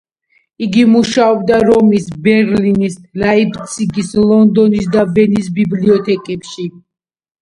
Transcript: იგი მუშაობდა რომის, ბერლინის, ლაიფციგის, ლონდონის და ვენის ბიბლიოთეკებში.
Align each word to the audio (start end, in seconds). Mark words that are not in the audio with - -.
იგი 0.67 0.83
მუშაობდა 0.93 1.59
რომის, 1.67 2.07
ბერლინის, 2.27 2.95
ლაიფციგის, 3.25 4.11
ლონდონის 4.31 4.89
და 4.97 5.05
ვენის 5.11 5.53
ბიბლიოთეკებში. 5.59 6.67